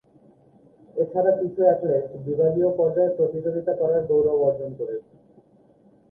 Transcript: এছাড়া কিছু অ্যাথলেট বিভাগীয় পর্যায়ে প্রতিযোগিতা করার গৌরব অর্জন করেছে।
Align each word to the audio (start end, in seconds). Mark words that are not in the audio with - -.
এছাড়া 0.95 1.31
কিছু 1.39 1.59
অ্যাথলেট 1.63 2.05
বিভাগীয় 2.25 2.69
পর্যায়ে 2.77 3.15
প্রতিযোগিতা 3.17 3.73
করার 3.79 4.01
গৌরব 4.09 4.39
অর্জন 4.41 4.71
করেছে। 4.79 5.11